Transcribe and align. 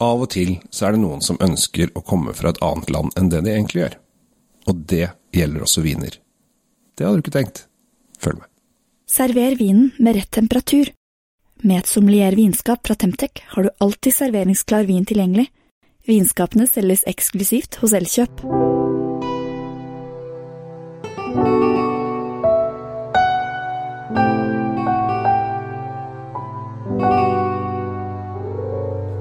Av 0.00 0.22
og 0.24 0.30
til 0.32 0.54
så 0.72 0.88
er 0.88 0.96
det 0.96 1.02
noen 1.02 1.20
som 1.24 1.40
ønsker 1.44 1.92
å 1.92 2.02
komme 2.04 2.32
fra 2.36 2.54
et 2.54 2.62
annet 2.64 2.92
land 2.92 3.12
enn 3.20 3.28
det 3.32 3.42
de 3.44 3.52
egentlig 3.52 3.82
gjør. 3.82 3.98
Og 4.70 4.86
det 4.92 5.06
gjelder 5.36 5.66
også 5.66 5.84
viner. 5.84 6.16
Det 6.96 7.06
hadde 7.06 7.20
du 7.20 7.24
ikke 7.24 7.36
tenkt. 7.36 7.66
Følg 8.20 8.40
med. 8.40 8.48
Server 9.10 9.56
vinen 9.58 9.90
med 9.98 10.16
rett 10.16 10.30
temperatur. 10.32 10.92
Med 11.60 11.82
et 11.82 11.90
sommelier 11.90 12.36
vinskap 12.38 12.86
fra 12.86 12.96
Temtec 12.96 13.42
har 13.52 13.66
du 13.66 13.72
alltid 13.84 14.16
serveringsklar 14.16 14.88
vin 14.88 15.04
tilgjengelig. 15.08 15.50
Vinskapene 16.08 16.68
selges 16.70 17.04
eksklusivt 17.10 17.82
hos 17.82 17.96
Elkjøp. 17.96 18.46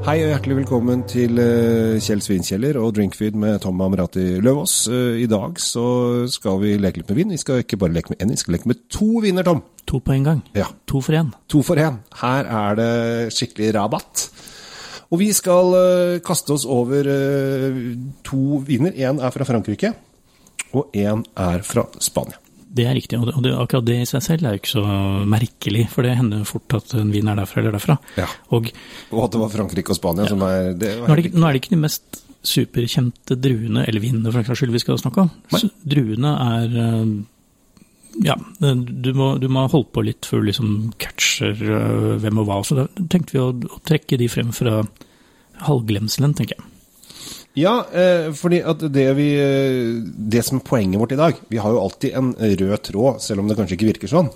Hei 0.10 0.24
og 0.24 0.32
hjertelig 0.32 0.56
velkommen 0.58 1.04
til 1.06 1.38
eh, 1.38 2.00
Kjell 2.02 2.24
Svinkjeller 2.26 2.80
og 2.82 2.96
Drinkfeed 2.98 3.36
med 3.38 3.60
Tom 3.62 3.78
Amrati 3.86 4.40
Løvaas. 4.42 4.88
Eh, 4.90 5.20
I 5.22 5.28
dag 5.30 5.60
så 5.62 5.84
skal 6.34 6.58
vi 6.64 6.72
leke 6.82 7.04
litt 7.04 7.12
med 7.12 7.20
vin. 7.20 7.34
Vi 7.36 7.38
skal 7.38 7.62
ikke 7.62 7.78
bare 7.78 7.94
leke 7.94 8.16
med 8.16 8.24
én, 8.26 8.32
vi 8.34 8.40
skal 8.42 8.56
leke 8.56 8.72
med 8.72 8.80
to 8.90 9.22
viner, 9.22 9.46
Tom. 9.46 9.62
To 9.86 10.00
på 10.02 10.16
en 10.16 10.26
gang. 10.26 10.42
Ja, 10.58 10.66
To 10.90 11.04
for 11.06 11.14
én. 11.14 11.30
To 11.54 11.62
for 11.62 11.78
én. 11.78 12.02
Her 12.24 12.50
er 12.64 12.82
det 12.82 12.90
skikkelig 13.38 13.70
rabatt. 13.78 14.26
Og 15.14 15.22
vi 15.22 15.30
skal 15.30 15.78
eh, 15.78 16.18
kaste 16.26 16.58
oss 16.58 16.66
over 16.66 17.14
to 18.26 18.64
viner. 18.66 18.98
Én 18.98 19.22
er 19.22 19.38
fra 19.38 19.46
Frankrike, 19.46 19.94
og 20.74 20.90
én 20.98 21.22
er 21.38 21.62
fra 21.62 21.86
Spania. 22.02 22.42
Det 22.70 22.86
er 22.86 22.94
riktig. 22.94 23.18
Og 23.18 23.26
det, 23.42 23.52
og 23.56 23.64
akkurat 23.64 23.86
det 23.88 23.96
i 24.04 24.08
seg 24.10 24.22
selv 24.22 24.46
er 24.46 24.54
jo 24.54 24.60
ikke 24.62 24.72
så 24.76 24.84
merkelig, 25.30 25.88
for 25.90 26.06
det 26.06 26.12
hender 26.20 26.44
fort 26.46 26.76
at 26.78 26.94
en 27.00 27.10
vin 27.14 27.32
er 27.32 27.40
derfra 27.40 27.64
eller 27.64 27.74
derfra. 27.80 27.96
Ja. 28.20 28.28
Og 28.54 28.70
Og 29.10 29.24
at 29.26 29.34
det 29.34 29.42
var 29.42 29.50
Frankrike 29.56 29.96
og 29.96 29.98
Spania 29.98 30.28
som 30.30 30.44
er 30.46 30.74
det 30.78 30.92
nå 31.00 31.10
er 31.10 31.24
det, 31.24 31.34
nå 31.34 31.48
er 31.48 31.56
det 31.58 31.64
ikke 31.64 31.74
de 31.74 31.82
mest 31.82 32.22
superkjente 32.46 33.36
druene, 33.36 33.84
eller 33.90 34.00
vinene 34.04 34.30
for 34.32 34.40
den 34.40 34.48
saks 34.48 34.62
skyld, 34.62 34.72
vi 34.78 34.80
skal 34.86 35.02
snakke 35.02 35.26
om. 35.26 35.32
Så 35.52 35.68
druene 35.84 36.36
er 36.46 36.78
eh, 36.86 37.12
Ja, 38.24 38.36
du 38.64 39.12
må, 39.18 39.34
du 39.42 39.48
må 39.52 39.66
holde 39.72 39.92
på 39.96 40.04
litt 40.06 40.28
før 40.30 40.42
du 40.44 40.50
liksom 40.52 40.72
catcher 41.02 41.58
eh, 41.58 42.18
hvem 42.22 42.40
og 42.42 42.48
hva. 42.50 42.62
Så 42.64 42.78
da 42.80 42.88
tenkte 43.12 43.36
vi 43.36 43.44
å, 43.44 43.50
å 43.52 43.82
trekke 43.88 44.20
de 44.22 44.30
frem 44.32 44.54
fra 44.56 44.84
halvglemselen, 45.68 46.38
tenker 46.38 46.60
jeg. 46.60 46.70
Ja, 47.60 47.74
eh, 47.92 48.30
fordi 48.38 48.62
at 48.64 48.84
det 48.94 49.08
vi 49.18 49.32
eh, 49.36 49.98
Det 50.04 50.44
som 50.46 50.60
er 50.60 50.68
poenget 50.68 51.02
vårt 51.02 51.16
i 51.16 51.20
dag 51.20 51.42
Vi 51.50 51.60
har 51.60 51.74
jo 51.74 51.82
alltid 51.82 52.16
en 52.16 52.32
rød 52.38 52.80
tråd, 52.88 53.20
selv 53.26 53.44
om 53.44 53.50
det 53.50 53.58
kanskje 53.60 53.76
ikke 53.76 53.92
virker 53.92 54.12
sånn. 54.12 54.30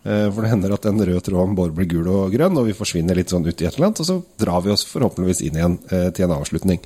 Eh, 0.00 0.28
for 0.32 0.40
det 0.40 0.52
hender 0.54 0.72
at 0.72 0.86
den 0.86 1.00
røde 1.02 1.20
tråden 1.24 1.56
bare 1.58 1.74
blir 1.76 1.88
gul 1.90 2.08
og 2.08 2.32
grønn, 2.32 2.56
og 2.56 2.70
vi 2.70 2.76
forsvinner 2.76 3.18
litt 3.18 3.32
sånn 3.32 3.44
ut 3.44 3.52
i 3.52 3.66
et 3.68 3.74
eller 3.74 3.90
annet, 3.90 4.00
og 4.00 4.08
så 4.08 4.16
drar 4.40 4.62
vi 4.64 4.72
oss 4.72 4.86
forhåpentligvis 4.88 5.42
inn 5.44 5.58
igjen 5.58 5.76
eh, 5.92 6.08
til 6.16 6.24
en 6.24 6.36
avslutning. 6.38 6.80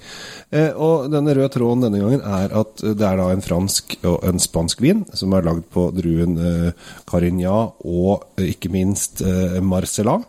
Eh, 0.50 0.72
og 0.75 1.06
denne 1.15 1.37
røde 1.37 1.53
tråden 1.55 1.87
denne 1.87 2.03
gangen 2.03 2.25
er 2.27 2.56
at 2.59 2.83
det 2.83 3.06
er 3.06 3.20
da 3.20 3.31
en 3.31 3.45
fransk 3.45 3.98
og 4.03 4.27
en 4.27 4.42
spansk 4.42 4.83
vin 4.83 5.05
som 5.15 5.37
er 5.37 5.47
lagd 5.47 5.69
på 5.75 5.87
druen 5.95 6.34
eh, 6.42 6.91
Carignan 7.06 7.77
og 7.87 8.27
eh, 8.41 8.50
ikke 8.56 8.72
minst 8.75 9.22
Marcellat. 9.62 10.27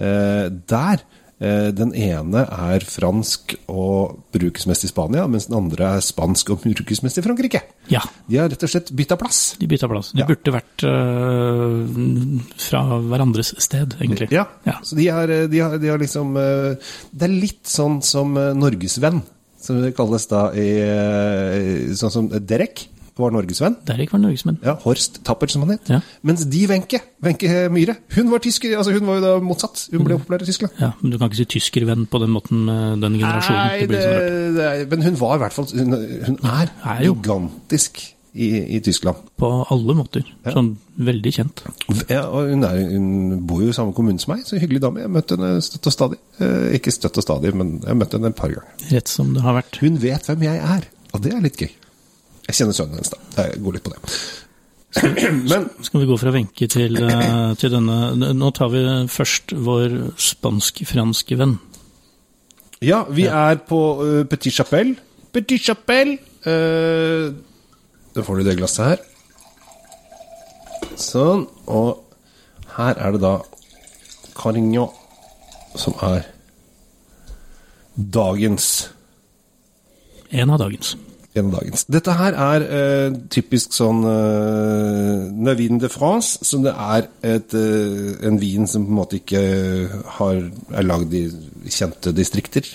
Eh, 0.00 0.46
der 0.70 1.02
Den 1.40 1.94
ene 1.96 2.42
er 2.52 2.82
fransk 2.84 3.54
og 3.72 4.18
brukes 4.34 4.66
mest 4.68 4.84
i 4.84 4.90
Spania, 4.90 5.22
mens 5.26 5.46
den 5.48 5.56
andre 5.56 5.86
er 5.96 6.02
spansk 6.04 6.50
og 6.52 6.60
brukes 6.66 7.00
mest 7.00 7.16
i 7.16 7.22
Frankrike. 7.24 7.62
Ja, 7.88 8.02
De 8.28 8.36
har 8.36 8.50
rett 8.52 8.60
og 8.66 8.68
slett 8.68 8.90
bytta 8.92 9.16
plass. 9.16 9.56
de 9.58 9.66
bytta 9.66 9.88
plass. 9.88 10.10
De 10.12 10.20
Ja. 10.20 10.26
burde 10.28 10.52
vært 10.52 10.84
uh, 10.84 12.44
fra 12.60 12.82
hverandres 13.00 13.54
sted, 13.62 13.96
egentlig. 14.00 14.28
Ja, 14.34 14.44
Ja. 14.68 14.76
Så 14.84 14.96
de 15.00 15.08
har, 15.08 15.26
de, 15.48 15.58
har, 15.64 15.78
de 15.80 15.88
har 15.88 15.98
liksom 15.98 16.36
eh, 16.36 16.76
Det 17.12 17.24
er 17.26 17.32
litt 17.40 17.64
sånn 17.64 18.02
som 18.04 18.36
eh, 18.36 18.52
Norgesvenn, 18.56 19.22
som 19.60 19.80
det 19.82 19.94
kalles 19.96 20.26
da 20.30 20.50
i 20.52 20.68
eh, 20.84 21.94
Sånn 21.96 22.12
som 22.12 22.28
Derek 22.28 22.84
var 23.20 23.30
norgesvenn. 23.34 23.76
Derek 23.88 24.12
var 24.14 24.20
norgesvenn. 24.22 24.58
Ja, 24.64 24.74
Horst 24.84 25.20
Tappert, 25.24 25.52
som 25.54 25.62
han 25.66 25.76
het. 25.76 25.88
Ja. 25.92 26.00
Mens 26.26 26.44
de 26.50 26.62
Wenche, 26.70 27.00
Wenche 27.22 27.68
Myhre, 27.72 27.96
hun 28.16 28.30
var 28.32 28.38
tysker. 28.44 28.76
altså 28.78 28.92
Hun 28.96 29.06
var 29.06 29.20
jo 29.20 29.24
da 29.26 29.34
motsatt. 29.44 29.86
Hun 29.92 30.00
Mm. 30.00 30.04
ble 30.08 30.18
populær 30.18 30.42
i 30.42 30.48
Tyskland. 30.50 30.72
Ja, 30.80 30.92
men 31.02 31.10
du 31.12 31.18
kan 31.18 31.28
ikke 31.30 31.36
si 31.42 31.48
tyskervenn 31.58 32.06
på 32.10 32.20
den 32.20 32.30
måten 32.34 32.64
med 32.66 33.00
den 33.04 33.18
generasjonen. 33.20 33.66
Nei, 33.66 33.86
det 33.86 34.56
det, 34.56 34.64
er, 34.64 34.86
men 34.90 35.02
hun 35.02 35.18
var 35.20 35.36
i 35.36 35.38
hvert 35.44 35.52
fall 35.52 35.66
Hun, 35.70 35.92
hun 36.26 36.38
er, 36.42 36.70
Er 36.84 37.04
gigantisk 37.04 38.00
i, 38.34 38.76
i 38.76 38.80
Tyskland. 38.80 39.16
På 39.40 39.48
alle 39.74 39.94
måter. 39.98 40.22
Sånn 40.46 40.76
veldig 41.02 41.32
kjent. 41.34 41.62
Ja, 42.08 42.28
og 42.30 42.46
hun, 42.52 42.62
er, 42.62 42.76
hun 42.92 43.40
bor 43.48 43.62
jo 43.64 43.72
i 43.72 43.74
samme 43.74 43.92
kommune 43.96 44.20
som 44.22 44.34
meg, 44.36 44.44
så 44.46 44.58
hyggelig 44.60 44.80
dame. 44.84 45.02
Jeg 45.02 45.10
møtte 45.10 45.34
henne 45.38 45.58
støtt 45.66 45.88
og 45.90 45.92
stadig. 45.96 46.18
Eh, 46.38 46.76
ikke 46.78 46.92
støtt 46.94 47.18
og 47.18 47.26
stadig, 47.26 47.50
men 47.58 47.80
jeg 47.82 47.98
møtte 47.98 48.20
henne 48.20 48.30
et 48.30 48.38
par 48.38 48.52
ganger. 48.54 48.70
Rett 48.92 49.10
som 49.10 49.32
det 49.34 49.42
har 49.42 49.56
vært. 49.58 49.80
Hun 49.82 49.98
vet 50.02 50.28
hvem 50.30 50.44
jeg 50.46 50.62
er, 50.62 50.86
og 51.12 51.24
det 51.26 51.32
er 51.34 51.42
litt 51.42 51.58
gøy. 51.58 51.72
Jeg 52.50 52.56
kjenner 52.58 52.74
sønnen 52.74 52.98
hennes, 52.98 53.12
da. 53.12 53.18
Jeg 53.38 53.60
går 53.62 53.76
litt 53.76 53.84
på 53.86 53.92
det. 53.94 54.14
Men 55.46 55.68
Skal 55.86 56.02
vi 56.02 56.06
gå 56.08 56.16
fra 56.18 56.32
Wenche 56.34 56.66
til, 56.66 56.96
eh, 56.98 57.52
til 57.54 57.70
denne 57.70 58.34
Nå 58.34 58.48
tar 58.50 58.72
vi 58.72 58.80
først 59.06 59.54
vår 59.54 59.94
spansk-franske 60.18 61.38
venn. 61.38 61.60
ja, 62.82 63.04
vi 63.04 63.26
er 63.26 63.60
på 63.68 63.78
eh, 64.02 64.24
Petit 64.24 64.52
Chapelle. 64.52 64.96
Petit 65.32 65.62
Chapelle! 65.62 66.18
Uh, 66.40 67.36
da 68.16 68.22
får 68.24 68.40
du 68.40 68.44
det 68.48 68.56
glasset 68.58 68.86
her. 68.86 69.02
Sånn. 70.98 71.46
Og 71.68 72.00
her 72.74 72.96
er 72.98 73.12
det 73.14 73.20
da 73.22 73.36
Carignan 74.34 74.90
som 75.78 75.94
er 76.02 76.24
dagens 77.94 78.88
En 80.32 80.50
av 80.50 80.58
dagens. 80.62 80.96
En 81.38 81.46
av 81.46 81.60
dagens. 81.60 81.86
Dette 81.86 82.14
her 82.18 82.36
er 82.42 82.66
eh, 82.66 83.16
typisk 83.30 83.74
sånn 83.76 84.02
eh, 84.10 85.30
Nevin 85.46 85.78
de 85.82 85.90
France, 85.92 86.40
så 86.46 86.58
det 86.64 86.74
er 86.74 87.08
et, 87.36 87.54
eh, 87.54 88.12
en 88.26 88.38
vin 88.40 88.66
som 88.70 88.86
på 88.86 88.90
en 88.90 89.00
måte 89.00 89.20
ikke 89.20 89.42
har, 90.18 90.44
er 90.74 90.86
lagd 90.86 91.14
i 91.14 91.26
kjente 91.70 92.14
distrikter. 92.16 92.66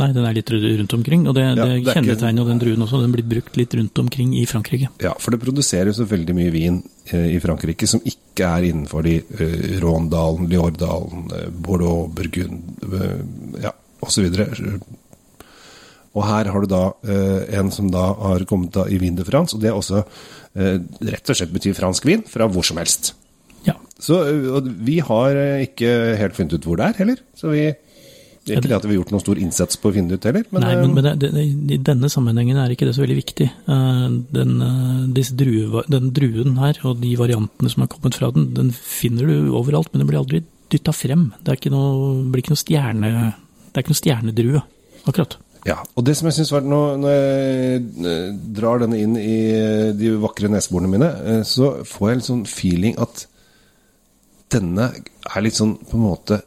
Nei, 0.00 0.08
den 0.16 0.24
er 0.24 0.32
litt 0.32 0.48
rundt 0.48 0.94
omkring, 0.96 1.26
og 1.28 1.34
det, 1.36 1.42
Ja, 1.50 1.66
det, 1.66 1.82
det 1.84 1.90
er 1.92 1.98
kjennetegner 1.98 2.46
den 2.48 2.60
druen 2.62 2.84
også. 2.84 3.02
Den 3.02 3.12
blir 3.12 3.26
brukt 3.28 3.58
litt 3.60 3.74
rundt 3.76 3.98
omkring 4.00 4.32
i 4.40 4.46
Frankrike. 4.48 4.88
Ja, 5.04 5.12
for 5.20 5.34
det 5.34 5.42
produseres 5.42 5.98
så 6.00 6.06
veldig 6.08 6.36
mye 6.36 6.52
vin 6.54 6.78
eh, 7.12 7.34
i 7.34 7.40
Frankrike 7.44 7.88
som 7.90 8.00
ikke 8.08 8.48
er 8.48 8.70
innenfor 8.70 9.04
de 9.04 9.18
eh, 9.20 9.74
Råndalen, 9.84 10.48
Liordalen, 10.48 11.26
eh, 11.36 11.50
Bordeaux, 11.52 12.08
Burgund 12.16 12.86
eh, 12.88 13.20
ja, 13.66 13.74
osv. 14.00 14.30
Og 16.12 16.26
her 16.28 16.50
har 16.52 16.64
du 16.64 16.68
da 16.68 16.84
eh, 17.08 17.58
en 17.58 17.70
som 17.72 17.88
da 17.92 18.10
har 18.18 18.44
kommet 18.48 18.74
da 18.74 18.84
i 18.90 18.98
Vin 19.00 19.16
de 19.16 19.24
France, 19.24 19.56
og 19.56 19.62
det 19.62 19.70
er 19.70 19.78
også 19.78 20.02
eh, 20.02 20.78
rett 21.08 21.32
og 21.32 21.38
slett 21.38 21.54
betyr 21.54 21.76
fransk 21.78 22.08
vin 22.08 22.24
fra 22.28 22.48
hvor 22.52 22.66
som 22.66 22.80
helst. 22.82 23.14
Ja. 23.64 23.78
Så 23.98 24.18
eh, 24.26 24.68
vi 24.84 24.98
har 25.04 25.38
eh, 25.38 25.64
ikke 25.68 25.94
helt 26.20 26.36
funnet 26.36 26.58
ut 26.58 26.68
hvor 26.68 26.78
det 26.80 26.90
er 26.90 27.02
heller. 27.02 27.24
Så 27.38 27.54
vi 27.54 27.70
det 28.42 28.56
er 28.56 28.58
ikke 28.58 28.72
det 28.72 28.78
at 28.80 28.86
vi 28.88 28.90
har 28.90 28.96
gjort 28.96 29.10
noen 29.14 29.22
stor 29.22 29.38
innsats 29.38 29.78
på 29.78 29.90
å 29.92 29.94
finne 29.94 30.16
ut 30.18 30.24
heller, 30.26 30.42
men, 30.50 30.64
Nei, 30.64 30.70
eh, 30.74 30.80
men, 30.82 30.94
men 30.96 31.04
det, 31.06 31.28
det, 31.30 31.42
i 31.46 31.78
denne 31.86 32.08
sammenhengen 32.10 32.58
er 32.58 32.72
ikke 32.74 32.88
det 32.88 32.96
så 32.96 33.04
veldig 33.04 33.18
viktig. 33.20 33.46
Den, 34.34 34.56
drue, 35.38 35.84
den 35.86 36.08
druen 36.16 36.58
her, 36.58 36.80
og 36.82 36.98
de 37.04 37.12
variantene 37.20 37.70
som 37.70 37.84
har 37.84 37.92
kommet 37.92 38.18
fra 38.18 38.32
den, 38.34 38.48
den 38.56 38.72
finner 38.74 39.30
du 39.30 39.54
overalt, 39.54 39.92
men 39.92 40.02
den 40.02 40.10
blir 40.10 40.18
aldri 40.24 40.42
dytta 40.74 40.90
frem. 40.96 41.28
Det 41.38 41.54
er 41.54 41.60
ikke 41.60 41.70
noe, 41.70 42.16
blir 42.32 42.42
ikke 42.42 42.56
noe 42.56 42.64
stjerne... 42.64 43.14
Det 43.72 43.78
er 43.78 43.86
ikke 43.86 43.94
noe 43.94 44.02
stjernedrue, 44.02 44.60
akkurat. 45.06 45.38
Ja, 45.68 45.78
og 45.94 46.06
det 46.06 46.16
som 46.18 46.26
jeg 46.26 46.36
synes 46.40 46.52
var 46.54 46.64
når, 46.66 46.96
når 46.98 47.12
jeg 47.12 47.82
eh, 48.10 48.30
drar 48.58 48.82
denne 48.82 48.98
inn 48.98 49.14
i 49.18 49.36
eh, 49.54 49.90
de 49.94 50.10
vakre 50.22 50.50
neseborene 50.50 50.90
mine, 50.90 51.10
eh, 51.22 51.42
så 51.46 51.84
får 51.86 52.08
jeg 52.08 52.18
litt 52.18 52.30
sånn 52.30 52.44
feeling 52.50 52.98
at 53.02 53.26
denne 54.52 54.90
er 54.90 55.44
litt 55.44 55.58
sånn 55.58 55.76
på 55.86 55.98
en 55.98 56.06
måte 56.08 56.40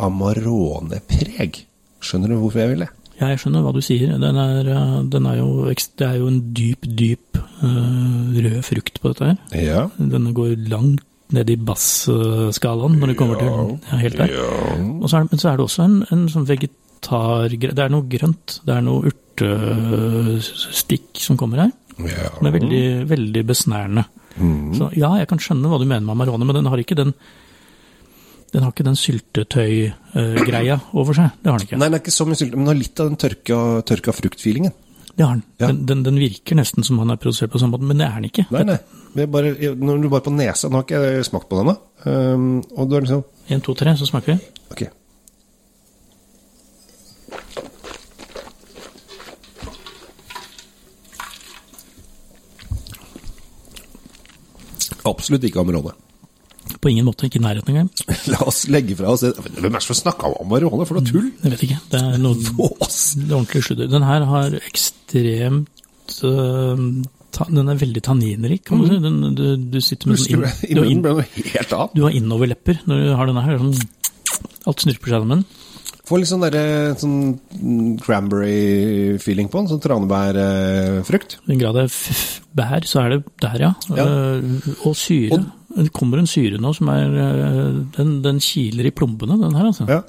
Amarone-preg. 0.00 1.64
Skjønner 2.04 2.32
du 2.32 2.40
hvorfor 2.40 2.62
jeg 2.62 2.74
vil 2.74 2.84
det? 2.84 2.90
Ja, 3.20 3.32
jeg 3.32 3.40
skjønner 3.42 3.64
hva 3.64 3.72
du 3.76 3.82
sier. 3.84 4.12
Den 4.20 4.38
er, 4.40 4.68
den 5.12 5.26
er 5.28 5.40
jo, 5.40 5.48
det 5.68 6.06
er 6.06 6.14
jo 6.16 6.28
en 6.30 6.38
dyp, 6.56 6.86
dyp 6.96 7.40
rød 7.60 8.62
frukt 8.64 9.00
på 9.02 9.12
dette 9.12 9.28
her. 9.28 9.42
Ja. 9.60 9.82
Den 9.98 10.30
går 10.36 10.54
langt 10.72 11.04
ned 11.34 11.52
i 11.52 11.58
bassskalaen 11.60 12.96
når 12.96 13.12
det 13.12 13.18
kommer 13.20 13.40
til 13.40 13.50
ja, 13.50 13.98
helt 14.00 14.16
der. 14.22 14.32
Og 15.02 15.10
så 15.10 15.20
er, 15.20 15.28
men 15.28 15.42
så 15.42 15.50
er 15.50 15.60
det 15.60 15.66
også 15.66 15.84
en, 15.84 16.00
en 16.16 16.24
sånn 16.32 16.48
vegetar... 17.00 17.74
Det 17.74 17.84
er 17.84 17.90
noe 17.92 18.08
grønt. 18.08 18.60
Det 18.66 18.74
er 18.74 18.80
noe 18.84 19.02
urtestikk 19.10 21.08
som 21.20 21.36
kommer 21.40 21.58
her. 21.64 21.70
ja. 21.98 22.28
Den 22.38 22.46
er 22.46 22.52
veldig, 22.58 23.08
veldig 23.10 23.46
besnærende. 23.46 24.04
Så 24.76 24.90
ja, 24.96 25.16
jeg 25.20 25.28
kan 25.28 25.38
skjønne 25.42 25.68
hva 25.68 25.78
du 25.80 25.86
mener 25.86 26.04
med 26.06 26.14
Amarone, 26.14 26.44
men 26.46 26.56
den 26.60 26.66
har 26.70 26.78
ikke 26.78 26.98
den 26.98 27.12
den 28.50 28.64
har 28.64 28.72
ikke 28.72 28.82
den 28.82 28.96
syltetøy-greia 28.98 30.80
over 30.98 31.14
seg. 31.14 31.28
Det 31.38 31.50
har 31.52 31.58
den 31.58 31.66
ikke. 31.68 31.76
Nei, 31.78 31.86
den 31.86 31.94
er 31.94 32.00
ikke 32.02 32.14
så 32.14 32.24
mye 32.26 32.38
sylte, 32.40 32.56
men 32.56 32.64
den 32.66 32.72
har 32.72 32.80
litt 32.80 32.98
av 32.98 33.06
den 33.06 33.20
tørka, 33.22 33.56
tørka 33.86 34.10
frukt-feelingen. 34.16 34.72
Det 35.14 35.22
har 35.26 35.34
den. 35.36 35.44
Ja. 35.60 35.68
Den, 35.68 35.86
den. 35.86 36.02
Den 36.06 36.18
virker 36.18 36.58
nesten 36.58 36.82
som 36.86 36.98
han 36.98 37.12
er 37.14 37.20
produsert 37.20 37.52
på 37.52 37.60
samme 37.62 37.76
måte, 37.76 37.86
men 37.86 38.00
det 38.00 38.08
er 38.08 38.16
den 38.18 38.26
ikke. 38.30 38.46
Nei, 38.54 38.64
nei. 38.72 38.78
Bare, 39.30 39.52
når 39.78 40.02
du 40.02 40.08
bare 40.10 40.22
på 40.22 40.32
nesa 40.34 40.68
Nå 40.70 40.78
har 40.78 40.84
ikke 40.86 41.00
jeg 41.02 41.26
smakt 41.26 41.48
på 41.50 41.58
den 41.58 41.66
ennå. 41.66 41.76
Um, 42.06 42.44
og 42.78 42.90
du 42.90 42.94
er 42.96 43.02
liksom 43.02 43.24
En, 43.50 43.62
to, 43.66 43.74
tre, 43.74 43.94
så 43.98 44.06
smaker 44.06 44.32
vi. 44.32 44.50
Ok. 44.70 44.82
Absolutt 55.08 55.44
ikke 55.48 55.62
Amerone. 55.62 55.94
På 56.80 56.90
ingen 56.90 57.06
måte, 57.08 57.26
ikke 57.26 57.40
i 57.40 57.44
nærheten 57.44 57.72
engang. 57.72 57.88
La 58.32 58.42
oss 58.46 58.66
legge 58.70 58.96
fra 58.98 59.14
oss 59.14 59.24
det. 59.24 59.32
Hvem 59.40 59.70
er 59.70 59.78
det 59.78 59.86
som 59.86 59.98
snakker 59.98 60.28
om 60.30 60.44
Amarone 60.44 60.86
for 60.88 60.98
noe 60.98 61.06
tull? 61.08 61.30
Jeg 61.42 61.54
vet 61.54 61.64
ikke. 61.66 61.78
Det 61.92 62.02
er 62.02 62.18
noe 62.20 62.36
ordentlig 62.66 63.64
sludder. 63.66 63.90
Den 63.90 64.06
her 64.06 64.26
har 64.28 64.58
ekstremt 64.60 66.20
øh, 66.28 66.84
ta, 67.34 67.46
Den 67.48 67.72
er 67.72 67.80
veldig 67.80 68.04
tanninrik, 68.06 68.66
kan 68.68 68.80
man 68.82 68.92
si. 68.92 69.00
Den, 69.06 69.22
du, 69.38 69.44
du 69.72 69.80
sitter 69.84 70.12
med 70.12 70.20
Husker 70.20 70.44
sånn 70.44 70.68
inn, 70.68 70.76
du, 70.76 71.10
har 71.16 71.24
inn, 71.24 71.96
du 71.96 72.04
har 72.06 72.20
innoverlepper 72.20 72.84
når 72.90 73.02
du 73.06 73.10
har 73.18 73.32
denne 73.32 73.46
her. 73.48 73.64
Sånn, 73.64 74.46
alt 74.70 74.84
snurper 74.86 75.14
seg 75.14 75.24
sammen. 75.24 75.44
Får 76.10 76.18
litt 76.18 76.30
sånn, 76.30 76.42
sånn 76.98 77.18
mm, 77.54 77.90
cranberry-feeling 78.02 79.46
på 79.50 79.60
den. 79.60 79.68
Sånn 79.70 79.82
tranebærfrukt. 79.84 81.36
I 81.44 81.52
den 81.52 81.60
grad 81.62 81.78
f- 81.86 82.40
bær, 82.58 82.82
så 82.88 83.04
er 83.04 83.14
det 83.14 83.20
der, 83.44 83.62
ja. 83.68 83.72
Ja. 83.94 84.06
Øh, 84.10 84.74
og 84.88 84.96
syre. 84.98 85.38
Det 85.70 85.92
kommer 85.94 86.18
en 86.18 86.26
syre 86.26 86.58
nå 86.58 86.72
som 86.74 86.88
er 86.90 87.12
øh, 87.14 87.76
Den, 87.94 88.16
den 88.24 88.40
kiler 88.42 88.88
i 88.88 88.90
plombene, 88.90 89.36
den 89.38 89.54
her, 89.54 89.68
altså. 89.70 89.86
Ja. 89.86 90.00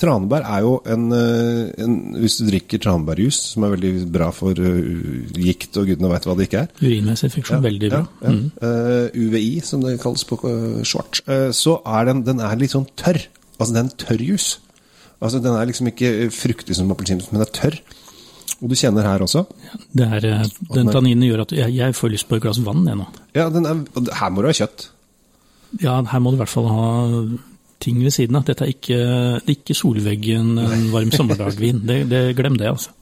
Tranebær 0.00 0.46
er 0.48 0.62
jo 0.64 0.70
en, 0.88 1.02
eh, 1.12 1.82
en 1.84 1.96
Hvis 2.22 2.38
du 2.40 2.46
drikker 2.48 2.80
tranebærjus, 2.80 3.36
som 3.52 3.66
er 3.66 3.74
veldig 3.74 3.90
bra 4.14 4.30
for 4.32 4.56
eh, 4.56 5.28
gikt 5.36 5.76
og 5.76 5.90
gudene 5.90 6.08
veit 6.14 6.24
hva 6.24 6.36
det 6.38 6.46
ikke 6.48 6.62
er 6.62 6.72
Urinmessig 6.80 7.28
infeksjon, 7.28 7.60
veldig 7.66 7.90
bra. 7.92 8.00
Ja, 8.00 8.30
ja. 8.30 8.32
Mm. 8.32 8.46
Uh, 8.64 9.26
UVI, 9.26 9.50
som 9.60 9.84
det 9.84 9.98
kalles 10.00 10.24
på 10.24 10.40
uh, 10.40 10.80
short, 10.88 11.20
eh, 11.28 11.50
så 11.52 11.76
er 11.84 12.08
den, 12.08 12.24
den 12.24 12.40
er 12.40 12.56
litt 12.56 12.72
sånn 12.72 12.88
tørr. 12.96 13.20
Altså, 13.58 13.74
det 13.74 13.82
er 13.82 13.84
en 13.90 13.96
tørr 14.06 14.24
jus. 14.24 14.48
Altså, 15.20 15.40
den 15.44 15.52
er 15.52 15.68
liksom 15.68 15.90
ikke 15.90 16.30
fruktig 16.32 16.76
som 16.76 16.90
appelsinjuice, 16.92 17.28
men 17.32 17.42
den 17.42 17.48
er 17.48 17.56
tørr. 17.56 17.76
Og 18.60 18.68
du 18.68 18.76
kjenner 18.76 19.06
her 19.06 19.22
også. 19.24 19.44
Det 19.96 20.06
er, 20.06 20.26
øh, 20.28 20.48
den 20.74 20.90
tanninen 20.92 21.24
gjør 21.24 21.44
at 21.46 21.52
jeg, 21.56 21.74
jeg 21.76 21.94
får 21.96 22.12
lyst 22.12 22.28
på 22.28 22.36
et 22.36 22.42
glass 22.44 22.60
vann, 22.64 22.86
jeg 22.88 22.98
nå. 22.98 23.06
Ja, 23.36 23.48
den 23.52 23.68
er, 23.68 23.84
her 24.16 24.32
må 24.32 24.42
du 24.42 24.50
ha 24.50 24.56
kjøtt. 24.56 24.90
Ja, 25.80 26.00
her 26.02 26.20
må 26.20 26.32
du 26.32 26.36
i 26.36 26.42
hvert 26.42 26.52
fall 26.52 26.68
ha 26.68 26.88
ting 27.80 28.00
ved 28.04 28.12
siden 28.12 28.36
av. 28.36 28.44
Dette 28.48 28.66
er 28.66 28.72
ikke, 28.74 28.98
det 29.40 29.46
er 29.46 29.56
ikke 29.56 29.76
solveggen 29.76 30.58
en 30.60 30.88
varm 30.92 31.12
sommerdagvin. 31.14 31.84
Det, 31.88 32.02
det, 32.10 32.22
glem 32.36 32.58
det, 32.60 32.68
altså. 32.68 32.92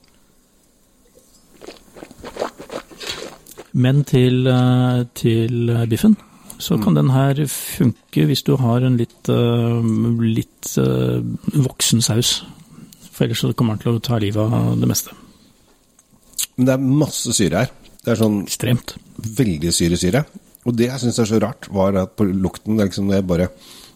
Men 3.79 4.03
til, 4.06 4.47
eh, 4.50 5.05
til 5.15 5.75
biffen, 5.91 6.17
så 6.58 6.78
kan 6.82 6.96
den 6.96 7.10
her 7.14 7.38
funke 7.50 8.25
hvis 8.28 8.43
du 8.46 8.55
har 8.58 8.82
en 8.87 8.96
litt, 8.99 9.28
eh, 9.31 9.88
litt 10.25 10.72
eh, 10.81 11.20
voksen 11.55 12.02
saus. 12.05 12.40
For 13.12 13.26
ellers 13.26 13.43
så 13.44 13.52
kommer 13.55 13.76
den 13.78 13.84
til 13.87 13.99
å 13.99 14.02
ta 14.02 14.19
livet 14.22 14.43
av 14.43 14.75
det 14.81 14.88
meste. 14.90 15.14
Men 16.58 16.66
det 16.69 16.75
er 16.75 16.88
masse 17.05 17.34
syre 17.37 17.64
her. 17.64 17.72
Det 18.05 18.12
er 18.14 18.20
sånn 18.20 18.40
Ekstremt. 18.46 18.96
veldig 19.38 19.72
syresyre. 19.75 20.25
Og 20.66 20.75
det 20.76 20.88
jeg 20.90 21.02
syns 21.05 21.19
er 21.22 21.31
så 21.31 21.40
rart, 21.43 21.69
var 21.70 21.96
at 21.96 22.16
på 22.19 22.26
lukten 22.28 22.76
det 22.78 22.90
liksom 22.90 23.10
jeg 23.14 23.26
bare 23.26 23.49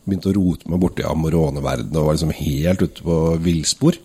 begynte 0.07 0.31
å 0.33 0.37
rote 0.39 0.71
meg 0.71 0.81
borti 0.83 1.05
amoroneverdenen 1.07 1.99
og 2.01 2.09
var 2.09 2.17
liksom 2.17 2.33
helt 2.39 2.83
ute 2.83 3.03
på 3.07 3.19
villspor 3.43 3.99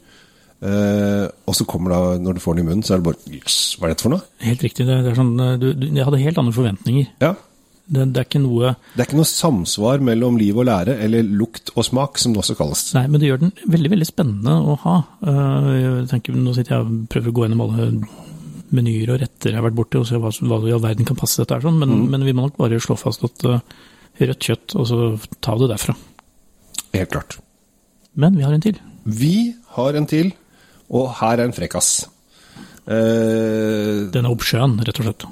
Uh, 0.57 1.29
Og 1.45 1.53
så 1.53 1.65
kommer 1.69 1.91
da, 1.93 2.17
når 2.17 2.33
du 2.33 2.41
får 2.41 2.55
den 2.57 2.63
i 2.65 2.67
munnen, 2.71 2.81
så 2.81 2.95
er 2.95 2.97
det 2.97 3.05
bare 3.05 3.29
Jøss, 3.29 3.57
hva 3.77 3.85
er 3.85 3.91
dette 3.93 4.05
for 4.07 4.09
noe? 4.15 4.23
Helt 4.41 4.63
riktig. 4.65 4.87
Det, 4.87 4.95
det 5.05 5.11
er 5.11 5.19
sånn, 5.19 5.35
du, 5.61 5.67
du, 5.77 5.83
jeg 5.93 6.07
hadde 6.07 6.21
helt 6.23 6.39
andre 6.41 6.53
forventninger. 6.55 7.11
Ja. 7.21 7.35
Det, 7.87 8.03
det 8.11 8.19
er 8.19 8.25
ikke 8.27 8.41
noe 8.43 8.73
Det 8.95 8.99
er 8.99 9.05
ikke 9.07 9.15
noe 9.21 9.29
samsvar 9.29 10.01
mellom 10.03 10.35
liv 10.39 10.57
og 10.59 10.65
lære, 10.67 10.97
eller 11.05 11.23
lukt 11.23 11.69
og 11.75 11.85
smak, 11.87 12.17
som 12.19 12.33
det 12.35 12.41
også 12.41 12.55
kalles. 12.59 12.81
Nei, 12.97 13.05
men 13.07 13.21
det 13.23 13.29
gjør 13.29 13.39
den 13.45 13.53
veldig 13.71 13.91
veldig 13.93 14.07
spennende 14.09 14.55
å 14.59 14.75
ha. 14.83 14.95
Eh, 15.23 15.69
Jeg 15.77 16.07
tenker, 16.11 16.35
Nå 16.35 16.55
sitter 16.57 16.75
jeg 16.75 16.83
og 16.87 16.97
prøver 17.13 17.31
å 17.31 17.35
gå 17.37 17.45
gjennom 17.45 17.63
alle 17.67 17.87
menyer 18.75 19.13
og 19.13 19.21
retter 19.21 19.53
jeg 19.53 19.59
har 19.61 19.63
vært 19.69 19.77
borti, 19.79 19.95
og 20.01 20.07
se 20.09 20.19
hva, 20.19 20.27
hva 20.35 20.57
i 20.67 20.73
all 20.75 20.83
verden 20.83 21.07
kan 21.07 21.15
passe 21.15 21.39
dette 21.39 21.55
her, 21.55 21.63
sånn, 21.63 21.77
men, 21.79 21.93
men 22.11 22.25
vi 22.27 22.33
må 22.35 22.49
nok 22.49 22.57
bare 22.59 22.81
slå 22.83 22.97
fast 22.99 23.23
at 23.23 23.45
eh, 23.47 23.63
rødt 24.27 24.43
kjøtt, 24.49 24.75
og 24.75 24.87
så 24.89 24.99
ta 25.39 25.55
det 25.61 25.69
derfra. 25.71 25.95
Helt 26.97 27.13
klart. 27.15 27.37
Men 28.19 28.35
vi 28.35 28.43
har 28.43 28.51
en 28.57 28.63
til. 28.67 28.81
Vi 29.07 29.33
har 29.77 29.95
en 29.95 30.09
til, 30.11 30.33
og 30.91 31.07
her 31.21 31.39
er 31.39 31.45
en 31.47 31.55
frekkas. 31.55 31.93
Eh, 32.87 34.07
Den 34.11 34.25
er 34.27 34.31
oppsjøen, 34.33 34.77
rett 34.83 34.99
og 34.99 35.07
slett. 35.07 35.25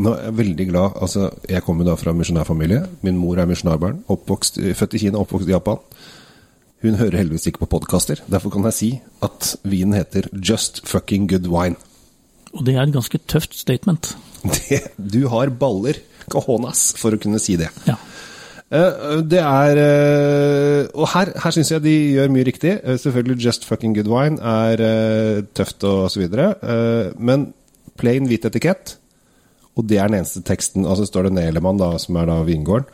Nå 0.00 0.14
er 0.16 0.22
jeg 0.30 0.36
veldig 0.38 0.66
glad 0.70 0.94
altså 1.04 1.26
Jeg 1.50 1.62
kommer 1.66 1.84
da 1.84 1.94
fra 2.00 2.14
misjonærfamilie. 2.16 2.82
Min 3.04 3.18
mor 3.20 3.36
er 3.38 3.46
misjonærbarn. 3.50 4.04
Oppvokst, 4.08 4.58
født 4.78 4.94
i 4.96 5.02
Kina, 5.04 5.18
oppvokst 5.20 5.48
i 5.48 5.52
Japan. 5.52 5.78
Hun 6.82 6.96
hører 6.98 7.18
heldigvis 7.20 7.46
ikke 7.50 7.60
på 7.62 7.68
podkaster. 7.76 8.22
Derfor 8.30 8.50
kan 8.50 8.64
jeg 8.70 8.74
si 8.78 8.90
at 9.22 9.52
vinen 9.62 9.94
heter 9.94 10.26
Just 10.34 10.80
Fucking 10.88 11.28
Good 11.30 11.46
Wine. 11.52 11.76
Og 12.52 12.64
det 12.66 12.74
er 12.74 12.82
et 12.86 12.92
ganske 12.94 13.18
tøft 13.30 13.54
statement. 13.58 14.14
Det, 14.42 14.80
du 14.98 15.28
har 15.30 15.52
baller, 15.54 16.00
cajonas, 16.32 16.88
for 16.98 17.14
å 17.14 17.20
kunne 17.22 17.38
si 17.38 17.54
det. 17.60 17.68
Ja. 17.86 17.94
Eh, 18.72 19.20
Det 19.30 19.38
er 19.38 19.78
eh, 19.78 20.88
Og 20.96 21.06
her, 21.12 21.30
her 21.44 21.54
syns 21.54 21.70
jeg 21.70 21.84
de 21.84 21.92
gjør 22.16 22.32
mye 22.34 22.48
riktig. 22.48 22.72
Eh, 22.82 22.98
Selvfølgelig 22.98 23.44
Just 23.44 23.68
Fucking 23.68 23.94
Good 23.94 24.10
Wine 24.10 24.40
er 24.42 24.82
eh, 24.88 25.44
tøft 25.54 25.84
og 25.86 26.08
så 26.10 26.24
videre. 26.24 26.48
Eh, 26.58 27.12
Men 27.20 27.52
plain 28.00 28.26
hvit 28.26 28.44
etikett, 28.48 28.96
og 29.78 29.88
det 29.88 29.98
er 29.98 30.10
den 30.10 30.20
eneste 30.20 30.42
teksten. 30.44 30.86
Altså 30.88 31.06
står 31.08 31.28
det 31.28 31.36
Nelemann, 31.38 31.80
da, 31.80 31.94
som 32.00 32.18
er 32.20 32.28
da 32.28 32.40
vingården. 32.46 32.88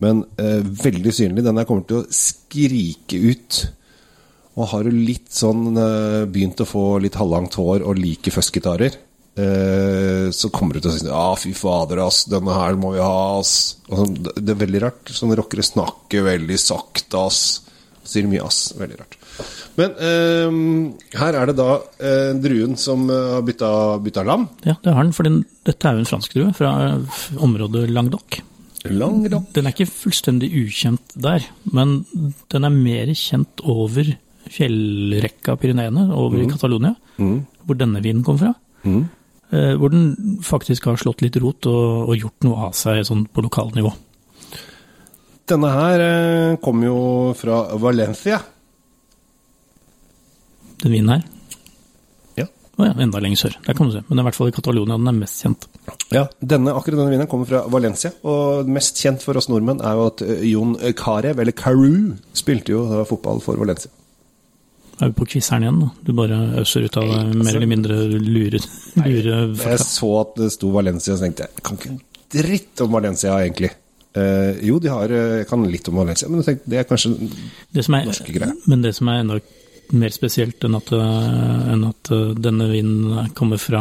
Men 0.00 0.24
eh, 0.40 0.60
veldig 0.60 1.12
synlig. 1.12 1.44
Den 1.44 1.60
her 1.60 1.68
kommer 1.68 1.84
til 1.88 2.00
å 2.00 2.08
skrike 2.14 3.20
ut. 3.20 3.60
Og 4.56 4.68
har 4.72 4.84
du 4.84 4.96
litt 4.96 5.30
sånn 5.32 5.70
eh, 5.76 6.26
begynt 6.28 6.60
å 6.60 6.68
få 6.68 6.84
litt 7.04 7.16
halvlangt 7.20 7.56
hår 7.60 7.84
og 7.86 8.00
liker 8.00 8.34
fuzzgitarer, 8.34 8.96
eh, 9.40 10.26
så 10.34 10.50
kommer 10.52 10.76
du 10.76 10.82
til 10.82 10.90
å 10.90 10.94
si 10.96 11.06
Ja, 11.08 11.26
fy 11.40 11.52
fader, 11.56 12.02
ass, 12.04 12.24
denne 12.28 12.56
her 12.56 12.76
må 12.80 12.94
vi 12.96 13.04
ha, 13.04 13.38
ass. 13.38 13.54
Og 13.88 14.02
sånn, 14.02 14.16
det 14.20 14.54
er 14.56 14.62
veldig 14.64 14.84
rart. 14.84 15.12
Sånne 15.16 15.38
rockere 15.40 15.64
snakker 15.64 16.26
veldig 16.28 16.60
sakte, 16.60 17.24
ass. 17.28 17.44
Sier 18.10 18.26
mye 18.26 18.42
ass. 18.42 18.72
Veldig 18.74 18.96
rart. 18.98 19.16
Men 19.78 19.92
eh, 20.02 21.18
her 21.20 21.36
er 21.38 21.50
det 21.52 21.56
da 21.60 21.68
eh, 22.02 22.32
druen 22.42 22.74
som 22.80 23.04
eh, 23.10 23.28
har 23.36 23.44
bytta, 23.46 23.70
bytta 24.02 24.24
lam. 24.26 24.48
ja, 24.66 24.74
det 24.82 24.94
har 24.96 25.04
den, 25.06 25.12
for 25.16 25.28
den, 25.28 25.44
dette 25.68 25.86
er 25.86 25.94
jo 25.98 26.02
en 26.04 26.10
fransk 26.10 26.34
drue 26.34 26.50
fra 26.58 26.72
eh, 26.88 27.20
området 27.38 27.84
Languedoc. 27.94 28.40
Languedoc. 28.90 29.46
Den 29.54 29.68
er 29.68 29.74
ikke 29.76 29.86
fullstendig 29.92 30.50
ukjent 30.64 31.14
der, 31.20 31.44
men 31.70 32.00
den 32.50 32.66
er 32.66 32.74
mer 32.74 33.14
kjent 33.14 33.60
over 33.68 34.08
fjellrekka 34.50 35.54
Pyreneene, 35.60 36.08
over 36.16 36.40
i 36.42 36.48
Catalonia, 36.50 36.94
hvor 37.20 37.78
denne 37.78 38.00
vinen 38.02 38.24
kom 38.26 38.38
fra. 38.40 38.54
Eh, 39.50 39.72
Hvor 39.76 39.90
den 39.90 40.38
faktisk 40.46 40.84
har 40.86 40.98
slått 41.00 41.22
litt 41.24 41.34
rot 41.42 41.66
og, 41.66 42.08
og 42.08 42.14
gjort 42.16 42.44
noe 42.46 42.68
av 42.68 42.74
seg 42.78 43.00
sånn 43.06 43.24
på 43.34 43.42
lokalnivå. 43.42 43.90
Denne 45.50 45.70
her 45.74 46.04
eh, 46.04 46.56
kom 46.62 46.82
jo 46.84 46.96
fra 47.38 47.62
Valencia. 47.80 48.38
Den 50.80 50.94
vinen 50.94 51.12
her. 51.16 51.24
Ja. 52.38 52.46
Oh, 52.78 52.86
ja, 52.86 52.94
enda 53.02 53.20
lenger 53.20 53.42
sør. 53.42 53.56
Der 53.66 53.76
kan 53.76 53.90
du 53.90 53.96
se. 53.96 54.02
Men 54.06 54.14
det 54.14 54.20
er 54.20 54.24
i 54.24 54.28
hvert 54.28 54.38
fall 54.38 54.52
i 54.52 54.54
Catalonia 54.56 54.96
den 54.96 55.10
er 55.10 55.16
mest 55.18 55.42
kjent. 55.44 55.66
Ja, 56.14 56.26
denne, 56.40 56.74
akkurat 56.76 57.02
denne 57.02 57.12
vinen 57.12 57.28
kommer 57.30 57.48
fra 57.50 57.64
Valencia, 57.70 58.12
og 58.26 58.70
mest 58.70 59.00
kjent 59.02 59.24
for 59.26 59.38
oss 59.40 59.50
nordmenn 59.50 59.82
er 59.82 59.98
jo 59.98 60.06
at 60.12 60.22
eh, 60.26 60.44
Jon 60.52 60.76
Carew, 60.98 61.34
eller 61.34 61.56
Carew, 61.56 62.14
spilte 62.36 62.76
jo 62.76 62.84
fotball 63.08 63.42
for 63.44 63.58
Valencia. 63.60 63.90
Er 65.00 65.10
vi 65.10 65.16
på 65.16 65.26
quizeren 65.32 65.64
igjen, 65.64 65.80
da? 65.80 65.90
Du 66.04 66.12
bare 66.16 66.38
øser 66.60 66.84
ut 66.84 66.96
av 67.00 67.08
deg 67.08 67.36
mer 67.40 67.56
eller 67.56 67.70
mindre 67.70 67.96
lure, 68.20 68.60
lure 69.00 69.36
Jeg 69.56 69.80
så 69.80 70.10
at 70.20 70.34
det 70.36 70.50
sto 70.52 70.72
Valencia, 70.74 71.14
og 71.14 71.20
så 71.20 71.24
tenkte 71.24 71.46
jeg 71.46 71.64
kan 71.64 71.80
ikke 71.80 71.94
dritt 72.30 72.82
om 72.84 72.92
Valencia, 72.94 73.38
egentlig. 73.40 73.72
Eh, 74.10 74.58
jo, 74.66 74.80
de 74.82 74.90
har, 74.90 75.12
eh, 75.14 75.38
jeg 75.40 75.46
kan 75.46 75.62
litt 75.70 75.88
om 75.88 76.00
Valencia, 76.00 76.28
men 76.28 76.42
jeg 76.42 76.64
det 76.66 76.78
er 76.80 76.86
kanskje 76.88 77.14
Det 77.70 77.84
som 77.86 77.94
er, 77.94 78.06
norske 78.08 78.32
greier. 78.34 78.56
men 78.66 78.82
det 78.82 78.94
som 78.96 79.08
er 79.08 79.20
enda 79.20 79.40
mer 79.92 80.10
spesielt 80.10 80.62
enn 80.64 80.74
at, 80.74 80.90
øh, 80.94 81.72
enn 81.72 81.84
at 81.84 82.10
denne 82.38 82.66
vinen 82.70 83.30
kommer 83.34 83.58
fra 83.58 83.80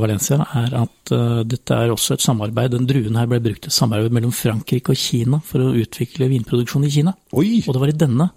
Valencia, 0.00 0.36
er 0.54 0.74
at 0.82 1.12
uh, 1.12 1.42
dette 1.44 1.72
er 1.72 1.88
også 1.88 2.12
et 2.12 2.20
samarbeid. 2.20 2.72
Den 2.72 2.86
druen 2.86 3.16
her 3.16 3.26
ble 3.26 3.40
brukt 3.40 3.66
i 3.66 3.70
samarbeid 3.72 4.12
mellom 4.12 4.32
Frankrike 4.32 4.92
og 4.92 5.00
Kina 5.00 5.40
for 5.40 5.64
å 5.64 5.72
utvikle 5.72 6.28
vinproduksjon 6.28 6.84
i 6.84 6.92
Kina. 6.92 7.14
Oi! 7.32 7.64
Og 7.66 7.72
det 7.72 7.80
var 7.80 7.88
i 7.88 7.96
denne, 7.96 8.28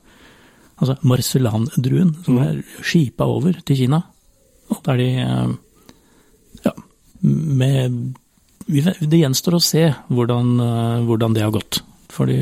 altså 0.80 0.96
Marcellan-druen, 1.03 2.15
som 2.24 2.39
er 2.39 2.63
skipa 2.80 3.27
over 3.27 3.60
til 3.68 3.82
Kina. 3.84 4.00
Og 4.72 4.80
der 4.88 5.03
de 5.03 5.12
uh, 5.27 5.53
Ja, 6.63 6.72
med 7.20 8.15
Det 8.67 9.20
gjenstår 9.20 9.58
å 9.58 9.62
se 9.63 9.88
hvordan, 10.10 10.53
øh, 10.63 11.05
hvordan 11.08 11.34
det 11.36 11.43
har 11.43 11.51
gått. 11.51 11.82
Fordi 12.13 12.38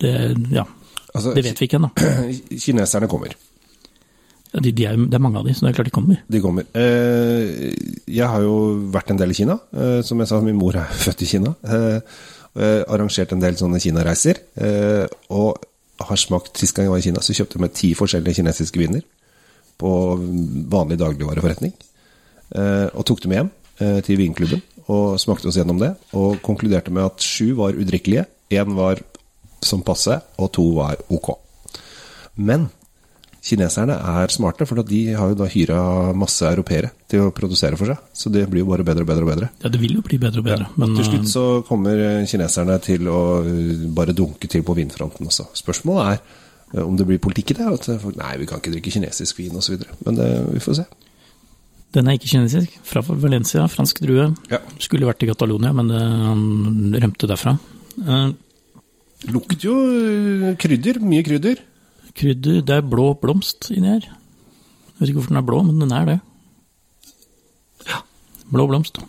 det 0.00 0.14
Ja, 0.52 0.64
Altså, 1.16 1.32
det 1.32 1.44
vet 1.46 1.60
vi 1.60 1.64
ikke 1.64 1.78
ennå. 1.78 1.88
Kineserne 2.64 3.08
kommer. 3.08 3.32
Ja, 4.52 4.60
de, 4.60 4.72
de 4.72 4.84
er, 4.84 4.96
det 4.96 5.16
er 5.16 5.22
mange 5.24 5.38
av 5.40 5.46
de, 5.48 5.54
så 5.56 5.64
det 5.64 5.70
er 5.70 5.76
klart 5.78 5.88
de 5.88 5.94
kommer. 5.96 6.18
De 6.28 6.40
kommer. 6.44 6.66
Eh, 6.76 7.72
jeg 8.04 8.28
har 8.28 8.42
jo 8.44 8.56
vært 8.92 9.10
en 9.14 9.20
del 9.20 9.32
i 9.32 9.36
Kina. 9.38 9.56
Eh, 9.72 10.02
som 10.04 10.20
jeg 10.20 10.28
sa, 10.28 10.40
min 10.44 10.58
mor 10.58 10.76
er 10.76 10.92
født 11.06 11.24
i 11.24 11.30
Kina. 11.30 11.54
Eh, 11.64 11.96
eh, 12.60 12.82
arrangert 12.84 13.32
en 13.32 13.40
del 13.40 13.56
sånne 13.56 13.80
Kina-reiser. 13.80 14.42
Eh, 14.60 15.06
og 15.32 15.56
har 16.04 16.20
smakt 16.20 16.60
Sist 16.60 16.76
gang 16.76 16.84
jeg 16.90 16.92
var 16.92 17.00
i 17.00 17.06
Kina, 17.08 17.24
så 17.24 17.32
kjøpte 17.32 17.56
jeg 17.56 17.64
meg 17.64 17.72
ti 17.76 17.94
forskjellige 17.96 18.42
kinesiske 18.42 18.82
viner. 18.82 19.04
på 19.76 19.90
vanlig 20.72 20.96
dagligvareforretning. 21.00 21.72
Eh, 22.56 22.86
og 22.92 23.04
tok 23.08 23.20
dem 23.24 23.32
hjem 23.36 23.50
eh, 23.80 23.98
til 24.04 24.16
vinklubben 24.20 24.62
og 24.92 25.18
smakte 25.20 25.50
oss 25.50 25.58
gjennom 25.58 25.80
det. 25.82 25.92
Og 26.16 26.40
konkluderte 26.46 26.94
med 26.94 27.08
at 27.08 27.24
sju 27.24 27.54
var 27.58 27.76
udrikkelige, 27.76 28.26
én 28.54 28.74
var 28.76 29.02
som 29.64 29.82
passe, 29.82 30.20
og 30.38 30.52
to 30.54 30.68
var 30.76 31.00
ok. 31.10 31.32
Men 32.36 32.68
kineserne 33.46 33.94
er 33.94 34.32
smarte, 34.34 34.66
for 34.66 34.82
de 34.86 35.00
har 35.14 35.30
jo 35.30 35.38
da 35.38 35.46
hyra 35.50 35.80
masse 36.18 36.46
europeere 36.48 36.90
til 37.10 37.26
å 37.26 37.34
produsere 37.34 37.78
for 37.78 37.92
seg. 37.92 38.00
Så 38.16 38.32
det 38.34 38.46
blir 38.50 38.64
jo 38.64 38.70
bare 38.70 38.86
bedre 38.86 39.06
og 39.06 39.10
bedre 39.10 39.26
og 39.26 39.30
bedre. 39.30 39.50
Ja, 39.62 39.70
det 39.72 39.80
vil 39.82 39.96
jo 39.98 40.04
bli 40.06 40.18
bedre 40.22 40.42
og 40.42 40.48
bedre. 40.48 40.68
Men 40.80 40.96
Til 40.98 41.06
slutt 41.06 41.22
eh, 41.22 41.30
så 41.30 41.44
kommer 41.68 42.02
kineserne 42.28 42.78
til 42.84 43.06
å 43.12 43.20
uh, 43.46 43.86
bare 43.96 44.16
dunke 44.16 44.50
til 44.50 44.66
på 44.66 44.76
vinfronten 44.78 45.30
også. 45.30 45.48
Spørsmålet 45.62 46.16
er 46.74 46.82
om 46.82 46.96
det 46.98 47.06
blir 47.06 47.22
politikk 47.22 47.54
i 47.54 47.58
det. 47.60 47.70
At 47.70 48.06
nei, 48.18 48.32
vi 48.42 48.48
kan 48.50 48.62
ikke 48.62 48.74
drikke 48.74 48.96
kinesisk 48.98 49.38
vin 49.38 49.58
osv. 49.58 49.78
Men 50.06 50.18
det, 50.18 50.30
vi 50.50 50.62
får 50.62 50.80
se. 50.80 50.88
Den 51.96 52.08
er 52.10 52.18
ikke 52.18 52.28
kinesisk. 52.30 52.74
Fra 52.86 53.00
Valencia, 53.08 53.64
fransk 53.72 54.02
drue. 54.04 54.28
Ja. 54.52 54.60
Skulle 54.82 55.08
vært 55.08 55.24
i 55.24 55.30
Catalonia, 55.30 55.72
men 55.76 55.88
det, 55.92 56.02
han 56.02 56.44
rømte 57.02 57.30
derfra. 57.30 57.56
Uh, 57.96 58.30
Lukter 59.32 59.64
jo 59.70 59.74
uh, 59.80 60.52
krydder. 60.60 61.00
Mye 61.00 61.24
krydder. 61.26 61.62
krydder 62.16 62.62
Det 62.64 62.76
er 62.78 62.84
blå 62.84 63.10
blomst 63.20 63.70
inni 63.74 63.94
her. 63.94 64.06
Jeg 64.06 65.00
vet 65.00 65.10
ikke 65.10 65.18
hvorfor 65.20 65.34
den 65.34 65.40
er 65.42 65.48
blå, 65.48 65.62
men 65.66 65.80
den 65.82 65.92
er 65.92 66.06
det. 66.08 66.18
Ja. 67.88 68.02
Blå 68.52 68.68
blomst. 68.70 69.00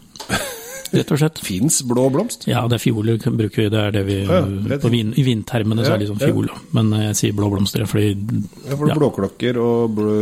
Rett 0.91 1.11
og 1.11 1.19
slett. 1.19 1.39
Fins 1.47 1.81
blå 1.87 2.07
blomst? 2.11 2.47
Ja, 2.47 2.63
det 2.71 2.79
er 2.79 2.83
fiol 2.83 3.07
vi 3.11 3.17
bruker. 3.19 3.37
bruke. 3.43 3.67
Det 3.71 3.83
er 3.83 3.95
det 3.95 4.03
vi 4.07 4.17
Ja, 4.23 4.41
vin, 4.87 5.13
I 5.15 5.23
vintermene 5.27 5.83
så 5.83 5.93
er 5.93 5.99
det 6.01 6.07
liksom 6.07 6.19
fiol. 6.23 6.47
ja. 6.51 6.59
Men 6.75 6.91
jeg 7.09 7.19
sier 7.19 7.35
blå 7.37 7.51
blomster 7.51 7.83
fordi 7.87 8.13
Ja, 8.15 8.75
for 8.75 8.87
Ja. 8.87 8.95
er 8.95 9.01
blåklokker 9.03 9.59
og 9.63 9.95
blå, 9.95 10.17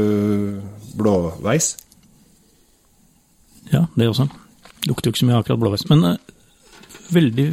blåveis. 0.97 1.75
Ja, 3.75 3.83
det 3.99 4.07
også. 4.11 4.29
Lukter 4.87 5.09
jo 5.09 5.13
ikke 5.15 5.23
så 5.23 5.27
mye 5.29 5.41
akkurat 5.41 5.61
blåveis. 5.61 5.85
Men 5.91 6.03
uh, 6.05 6.15
veldig 7.15 7.47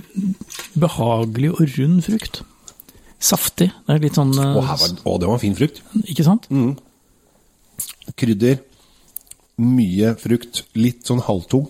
behagelig 0.82 1.52
og 1.56 1.62
rund 1.76 2.02
frukt. 2.06 2.42
Saftig. 3.22 3.70
Det 3.86 3.94
er 3.96 4.02
litt 4.02 4.16
sånn 4.18 4.32
uh, 4.38 4.56
Å, 4.58 4.64
var, 4.66 4.96
å, 5.06 5.18
det 5.22 5.28
var 5.30 5.38
en 5.38 5.42
fin 5.44 5.58
frukt. 5.58 5.82
Ikke 6.06 6.26
sant? 6.26 6.48
Krydder. 8.18 8.58
Mye 9.62 10.14
frukt. 10.20 10.64
Litt 10.78 11.06
sånn 11.08 11.22
halvtung. 11.26 11.68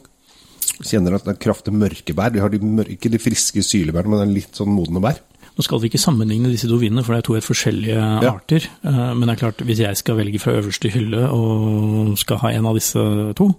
Kjenner 0.82 1.16
at 1.18 1.26
det 1.26 1.34
er 1.36 1.42
kraftig 1.42 1.74
mørke 1.76 2.14
bær. 2.16 2.32
De 2.34 2.40
har 2.42 2.50
de 2.52 2.60
mørke, 2.62 2.96
ikke 2.96 3.10
de 3.12 3.20
friske 3.22 3.62
sylebærene, 3.66 4.10
men 4.14 4.22
det 4.22 4.28
er 4.28 4.36
litt 4.40 4.58
sånn 4.58 4.72
modne 4.72 5.02
bær. 5.04 5.20
Nå 5.52 5.60
skal 5.66 5.82
vi 5.82 5.90
ikke 5.90 6.00
sammenligne 6.00 6.48
disse 6.48 6.68
to 6.70 6.78
vinene, 6.80 7.02
for 7.04 7.12
det 7.12 7.20
er 7.20 7.26
to 7.26 7.34
helt 7.36 7.44
forskjellige 7.44 7.98
Ja. 8.24 8.30
arter. 8.32 8.64
Eh, 8.88 9.12
Men 9.12 9.26
det 9.28 9.34
er 9.34 9.40
klart, 9.42 9.60
hvis 9.68 9.82
jeg 9.84 9.96
skal 10.00 10.16
velge 10.16 10.40
fra 10.40 10.54
øverste 10.56 10.88
hylle 10.90 11.28
og 11.28 12.16
skal 12.18 12.38
ha 12.40 12.48
en 12.56 12.66
av 12.66 12.74
disse 12.74 12.96
to. 13.36 13.50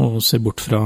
Og 0.00 0.20
ser 0.24 0.40
bort 0.44 0.60
fra 0.64 0.80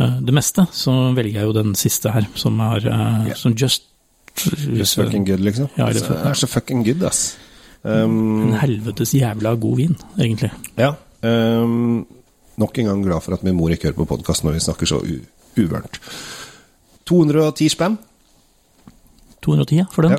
eh, 0.00 0.16
det 0.24 0.34
meste, 0.34 0.64
så 0.72 0.94
velger 1.16 1.40
jeg 1.42 1.48
jo 1.50 1.56
den 1.56 1.74
siste 1.78 2.12
her, 2.14 2.26
som 2.38 2.58
er 2.64 2.86
eh, 2.88 3.28
Ja. 3.32 3.34
som 3.38 3.54
just, 3.58 3.84
Just 4.70 4.94
fucking 4.94 5.24
good, 5.26 5.40
liksom. 5.42 5.66
Ja, 5.76 5.88
det 5.90 6.02
er 6.06 6.34
Så 6.38 6.46
fucking 6.46 6.84
good, 6.86 7.02
ass. 7.02 7.36
Um, 7.82 8.42
En 8.52 8.58
helvetes 8.60 9.12
jævla 9.14 9.54
god 9.58 9.76
vin, 9.76 9.96
egentlig. 10.18 10.50
ja. 10.78 10.92
Um, 11.22 12.06
nok 12.58 12.78
en 12.78 12.86
gang 12.86 13.02
glad 13.02 13.22
for 13.24 13.34
at 13.34 13.42
min 13.42 13.56
mor 13.56 13.70
ikke 13.74 13.88
hører 13.88 13.96
på 13.98 14.04
podkast 14.06 14.44
når 14.44 14.52
vi 14.54 14.60
snakker 14.62 14.86
så 14.86 15.00
uvørent. 15.58 15.98
210 17.06 17.68
spenn. 17.74 17.98
210 19.42 19.76
ja, 19.80 19.84
for 19.90 20.02
den. 20.06 20.12
Ja. 20.14 20.18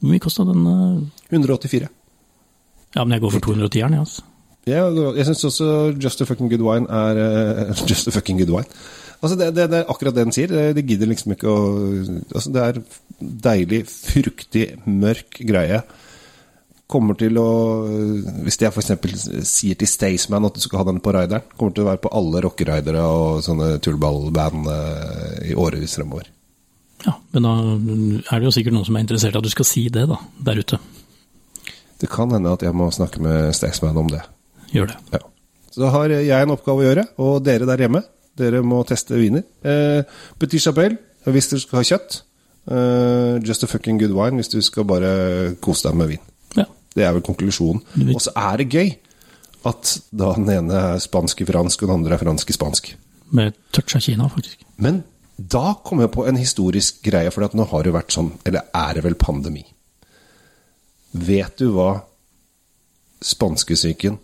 Hvor 0.00 0.10
mye 0.12 0.18
kosta 0.20 0.44
den? 0.44 0.66
Uh... 0.66 1.02
184. 1.32 1.88
Ja, 2.96 3.04
men 3.04 3.12
jeg 3.16 3.20
går 3.24 3.30
for 3.38 3.40
210-eren, 3.48 3.94
ja. 3.96 4.00
Altså. 4.04 4.22
Ja, 4.68 4.88
jeg 5.16 5.24
syns 5.24 5.46
også 5.48 5.68
Just 5.96 6.20
a 6.20 6.26
fucking 6.28 6.50
good 6.52 6.64
wine 6.64 6.88
er 6.92 7.20
uh, 7.70 7.84
Just 7.90 8.08
a 8.08 8.12
fucking 8.12 8.40
good 8.42 8.52
wine. 8.52 8.68
Altså 9.20 9.36
det, 9.36 9.50
det, 9.56 9.68
det 9.72 9.80
er 9.82 9.90
akkurat 9.92 10.16
det 10.16 10.24
den 10.24 10.34
sier. 10.34 10.52
Det, 10.74 10.84
gidder 10.88 11.10
liksom 11.10 11.34
ikke 11.34 11.48
å 11.48 11.64
altså 12.32 12.52
Det 12.52 12.62
er 12.64 12.78
deilig, 13.20 13.82
fruktig, 13.88 14.66
mørk 14.88 15.42
greie. 15.48 15.82
Kommer 16.90 17.18
til 17.20 17.36
å 17.38 17.48
Hvis 18.46 18.58
jeg 18.62 18.72
f.eks. 18.72 19.26
sier 19.46 19.78
til 19.78 19.90
Staysman 19.90 20.48
at 20.48 20.56
du 20.56 20.64
skal 20.64 20.82
ha 20.82 20.88
den 20.88 21.02
på 21.04 21.12
rideren, 21.14 21.44
kommer 21.56 21.76
til 21.76 21.84
å 21.84 21.90
være 21.92 22.02
på 22.06 22.14
alle 22.16 22.42
rockeridere 22.46 23.04
og 23.04 23.44
sånne 23.44 23.74
tullballband 23.84 24.72
eh, 24.72 25.52
i 25.52 25.58
årevis 25.58 25.98
fremover. 26.00 26.32
Ja, 27.04 27.14
men 27.32 27.46
da 27.46 27.52
er 27.60 28.40
det 28.40 28.48
jo 28.48 28.56
sikkert 28.56 28.76
noen 28.76 28.88
som 28.88 28.96
er 28.98 29.04
interessert 29.04 29.36
i 29.36 29.40
at 29.40 29.46
du 29.46 29.52
skal 29.52 29.68
si 29.68 29.86
det, 29.92 30.08
da, 30.10 30.18
der 30.48 30.64
ute. 30.64 30.80
Det 32.00 32.08
kan 32.10 32.32
hende 32.32 32.56
at 32.56 32.64
jeg 32.64 32.76
må 32.76 32.88
snakke 32.92 33.22
med 33.22 33.52
Staysman 33.56 34.00
om 34.00 34.08
det. 34.10 34.24
Gjør 34.74 34.90
det. 34.92 34.96
Ja. 35.14 35.20
Så 35.70 35.84
da 35.84 35.90
har 35.94 36.12
jeg 36.12 36.30
en 36.34 36.54
oppgave 36.54 36.82
å 36.82 36.88
gjøre, 36.88 37.04
og 37.22 37.44
dere 37.46 37.68
der 37.68 37.84
hjemme, 37.84 38.02
dere 38.38 38.62
må 38.66 38.80
teste 38.88 39.18
viner. 39.18 39.44
Eh, 39.62 40.02
Petit 40.40 40.62
Chapelle 40.62 40.98
hvis 41.30 41.50
du 41.52 41.58
skal 41.60 41.80
ha 41.80 41.86
kjøtt. 41.86 42.22
Eh, 42.70 43.36
just 43.46 43.64
a 43.64 43.68
fucking 43.70 44.00
good 44.00 44.14
wine 44.16 44.40
hvis 44.40 44.50
du 44.52 44.58
skal 44.64 44.86
bare 44.88 45.12
kose 45.62 45.88
deg 45.88 45.98
med 46.00 46.10
vin. 46.14 46.24
Ja. 46.58 46.66
Det 46.96 47.06
er 47.06 47.14
vel 47.16 47.24
konklusjonen. 47.26 47.84
Og 48.14 48.22
så 48.24 48.34
er 48.36 48.62
det 48.62 48.70
gøy 48.72 48.90
at 49.68 49.94
da 50.16 50.32
den 50.38 50.50
ene 50.54 50.82
er 50.94 51.02
spansk 51.02 51.42
i 51.44 51.48
fransk, 51.48 51.82
og 51.82 51.90
den 51.90 51.98
andre 52.00 52.16
er 52.16 52.22
fransk 52.22 52.50
i 52.50 52.56
spansk. 52.56 52.92
Med 53.36 53.58
touch 53.74 53.94
av 53.98 54.02
Kina, 54.02 54.28
faktisk. 54.32 54.64
Men 54.80 55.02
da 55.36 55.74
kom 55.84 56.00
jeg 56.02 56.12
på 56.12 56.24
en 56.28 56.40
historisk 56.40 57.02
greie, 57.04 57.30
for 57.32 57.46
at 57.46 57.54
nå 57.56 57.66
har 57.70 57.84
det 57.84 57.94
vært 57.94 58.14
sånn, 58.16 58.32
eller 58.48 58.72
er 58.76 58.96
det 58.96 59.04
vel 59.04 59.18
pandemi. 59.20 59.62
Vet 61.12 61.60
du 61.60 61.70
hva 61.74 61.92
spanskesyken 63.20 64.18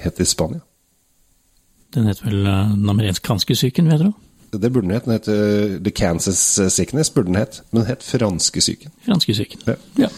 het 0.00 0.20
i 0.20 0.24
Spania? 0.24 0.60
Den 1.92 2.06
heter 2.08 2.24
vel 2.30 2.46
eh, 2.46 2.70
den 2.72 2.88
amerikanske 2.90 3.56
syken, 3.58 3.90
jeg 3.92 4.00
tro? 4.00 4.12
Det 4.52 4.68
burde 4.72 4.86
den 4.88 4.94
het. 4.96 5.04
Den 5.04 5.12
het 5.16 5.28
eh, 5.28 5.78
The 5.84 5.90
Kansas 5.90 6.42
Sickness, 6.74 7.10
burde 7.12 7.28
den 7.32 7.40
het. 7.40 7.62
Men 7.70 7.82
den 7.82 7.90
het 7.92 8.02
franskesyken. 8.04 8.92
Franske 9.06 9.34
syken. 9.34 9.60
Ja. 9.66 9.74
Ja. 10.06 10.08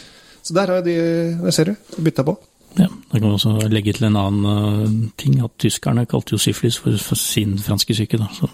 Så 0.45 0.55
der 0.55 0.67
har 0.67 0.83
de 0.83 1.39
Der 1.43 1.51
ser 1.51 1.65
du. 1.65 1.75
Bytta 2.03 2.23
på. 2.23 2.39
ja. 2.79 2.87
Da 3.13 3.19
kan 3.19 3.29
vi 3.29 3.35
også 3.35 3.69
legge 3.71 3.93
til 3.93 4.05
en 4.07 4.17
annen 4.17 4.45
eh, 4.45 5.11
ting, 5.19 5.41
at 5.45 5.51
tyskerne 5.59 6.07
kalte 6.07 6.35
jo 6.35 6.39
syflis 6.39 6.79
for, 6.79 6.97
for 6.99 7.15
sin 7.15 7.59
franske 7.59 7.95
syke. 7.95 8.19
Da. 8.19 8.27
Så, 8.35 8.49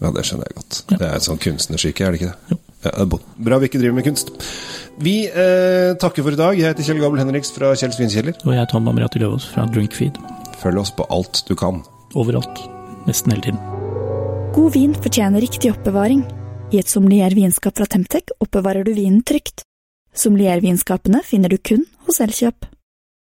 Ja, 0.00 0.08
det 0.16 0.22
skjønner 0.24 0.46
jeg 0.48 0.54
godt. 0.56 0.76
Ja. 0.90 0.96
Det 0.96 1.06
er 1.06 1.14
en 1.14 1.20
sånn 1.26 1.38
kunstnersyke, 1.38 2.04
er 2.06 2.10
det 2.14 2.20
ikke 2.22 2.30
det? 2.32 2.54
Jo. 2.54 2.56
Ja, 2.86 3.04
bra 3.44 3.58
vi 3.60 3.68
ikke 3.68 3.78
driver 3.82 3.94
med 3.98 4.04
kunst. 4.06 4.30
Vi 5.04 5.26
eh, 5.28 5.92
takker 6.00 6.24
for 6.24 6.32
i 6.32 6.40
dag. 6.40 6.56
Jeg 6.56 6.72
heter 6.72 6.86
Kjell 6.88 7.02
Gabel 7.04 7.20
Henriks 7.20 7.52
fra 7.52 7.74
Kjell 7.76 7.92
Svinkjeller. 7.92 8.38
og 8.46 8.54
jeg 8.54 8.62
er 8.62 8.70
Tom 8.72 8.88
Amriati 8.88 9.20
Løvaas 9.20 9.44
fra 9.52 9.66
Drinkfeed. 9.68 10.16
Følg 10.60 10.82
oss 10.82 10.92
på 10.94 11.06
alt 11.12 11.44
du 11.48 11.54
kan. 11.56 11.82
Overalt. 12.18 12.64
Nesten 13.08 13.32
hele 13.32 13.50
tiden. 13.50 13.60
God 14.54 14.74
vin 14.74 14.94
fortjener 14.98 15.40
riktig 15.40 15.72
oppbevaring. 15.72 16.24
I 16.70 16.80
et 16.82 16.90
sommelier-vinskap 16.90 17.78
fra 17.78 17.86
Temtec 17.86 18.34
oppbevarer 18.38 18.84
du 18.86 18.92
vinen 18.94 19.22
trygt. 19.26 19.64
Sommelier-vinskapene 20.14 21.22
finner 21.26 21.50
du 21.52 21.58
kun 21.58 21.86
hos 22.06 22.20
Elkjøp. 22.22 22.66